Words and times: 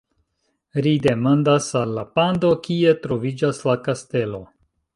Ri 0.85 0.93
demandas 1.03 1.67
al 1.81 1.93
la 1.97 2.05
pando: 2.19 2.51
"Kie 2.65 2.97
troviĝas 3.07 3.63
la 3.71 3.77
kastelo?" 3.89 4.45